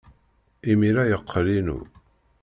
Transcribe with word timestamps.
Imir-a, 0.71 1.03
yeqqel 1.11 1.47
inu. 1.57 1.79